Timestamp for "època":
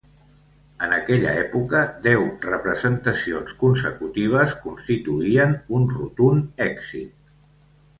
1.41-1.81